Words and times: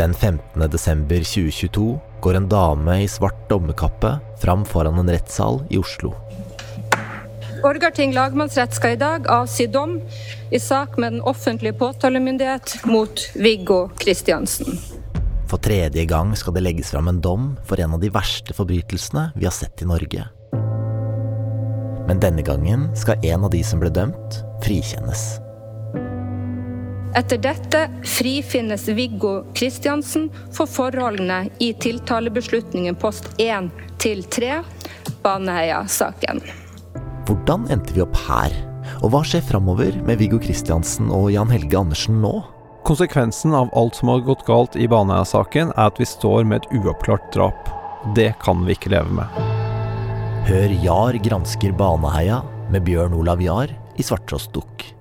Den 0.00 0.14
15. 0.14 0.70
desember 0.70 1.16
2022 1.16 2.00
går 2.20 2.34
en 2.34 2.48
dame 2.48 3.02
i 3.02 3.08
svart 3.08 3.48
dommerkappe 3.50 4.14
fram 4.40 4.62
foran 4.64 4.98
en 4.98 5.10
rettssal 5.12 5.58
i 5.68 5.76
Oslo. 5.78 6.14
Borgarting 7.60 8.14
lagmannsrett 8.16 8.72
skal 8.72 8.94
i 8.94 8.96
dag 8.96 9.28
avsi 9.28 9.66
dom 9.68 9.98
i 10.50 10.60
sak 10.60 10.96
med 10.96 11.12
den 11.12 11.20
offentlige 11.20 11.76
påtalemyndighet 11.82 12.78
mot 12.88 13.26
Viggo 13.34 13.90
Kristiansen. 14.00 14.80
For 15.52 15.60
tredje 15.60 16.06
gang 16.08 16.32
skal 16.32 16.56
det 16.56 16.64
legges 16.64 16.94
fram 16.96 17.12
en 17.12 17.20
dom 17.20 17.52
for 17.68 17.84
en 17.84 17.98
av 17.98 18.00
de 18.00 18.08
verste 18.08 18.56
forbrytelsene 18.56 19.26
vi 19.36 19.44
har 19.50 19.52
sett 19.58 19.84
i 19.84 19.90
Norge. 19.92 20.24
Men 22.08 22.24
denne 22.24 22.40
gangen 22.40 22.88
skal 22.96 23.20
en 23.20 23.44
av 23.44 23.52
de 23.52 23.60
som 23.60 23.84
ble 23.84 23.92
dømt, 23.92 24.40
frikjennes. 24.64 25.28
Etter 27.10 27.38
dette 27.42 27.90
frifinnes 28.06 28.88
Viggo 28.88 29.44
Kristiansen 29.54 30.28
for 30.54 30.70
forholdene 30.70 31.48
i 31.58 31.72
tiltalebeslutningen 31.74 32.94
post 33.02 33.26
1 33.42 33.66
til 33.98 34.22
3, 34.30 34.60
Baneheia-saken. 35.24 36.38
Hvordan 37.26 37.66
endte 37.74 37.96
vi 37.96 38.04
opp 38.04 38.14
her? 38.28 38.54
Og 39.02 39.10
hva 39.10 39.24
skjer 39.26 39.42
framover 39.42 39.98
med 40.06 40.22
Viggo 40.22 40.38
Kristiansen 40.42 41.10
og 41.14 41.32
Jan 41.34 41.50
Helge 41.50 41.80
Andersen 41.80 42.22
nå? 42.22 42.32
Konsekvensen 42.86 43.58
av 43.58 43.74
alt 43.76 43.98
som 43.98 44.14
har 44.14 44.22
gått 44.30 44.46
galt 44.46 44.78
i 44.78 44.86
Baneheia-saken, 44.90 45.74
er 45.74 45.90
at 45.90 45.98
vi 45.98 46.06
står 46.06 46.46
med 46.46 46.62
et 46.62 46.78
uoppklart 46.78 47.26
drap. 47.34 47.74
Det 48.14 48.30
kan 48.44 48.62
vi 48.68 48.78
ikke 48.78 48.94
leve 48.94 49.18
med. 49.18 49.42
Hør 50.46 50.78
Jar 50.86 51.18
gransker 51.26 51.74
Baneheia 51.74 52.40
med 52.70 52.86
Bjørn 52.86 53.18
Olav 53.18 53.42
Jahr 53.42 53.74
i 53.98 54.06
Svarttrost 54.06 54.54
Dukk. 54.54 54.99